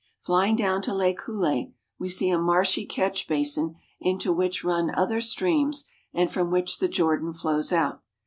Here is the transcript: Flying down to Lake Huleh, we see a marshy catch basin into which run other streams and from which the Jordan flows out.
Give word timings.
Flying 0.19 0.55
down 0.55 0.81
to 0.81 0.95
Lake 0.95 1.21
Huleh, 1.27 1.73
we 1.99 2.09
see 2.09 2.31
a 2.31 2.39
marshy 2.39 2.87
catch 2.87 3.27
basin 3.27 3.75
into 3.99 4.33
which 4.33 4.63
run 4.63 4.89
other 4.95 5.21
streams 5.21 5.85
and 6.11 6.31
from 6.33 6.49
which 6.49 6.79
the 6.79 6.87
Jordan 6.87 7.33
flows 7.33 7.71
out. 7.71 8.01